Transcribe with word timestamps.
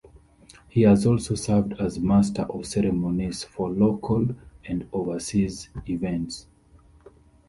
He 0.67 0.81
has 0.81 1.05
also 1.05 1.35
served 1.35 1.73
as 1.73 1.99
Master 1.99 2.47
of 2.49 2.65
Ceremonies 2.65 3.43
for 3.43 3.69
local 3.69 4.29
and 4.65 4.89
overseas 4.91 5.69
events. 5.87 6.47